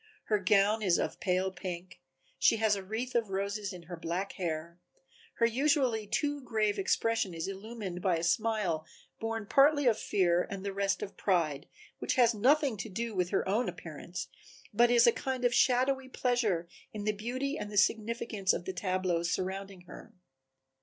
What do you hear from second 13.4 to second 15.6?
own appearance, but is a kind of